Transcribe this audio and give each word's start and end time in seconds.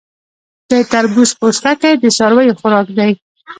د 0.69 0.71
تربوز 0.91 1.29
پوستکی 1.39 1.93
د 2.03 2.05
څارویو 2.17 2.57
خوراک 2.59 2.87
دی. 2.97 3.11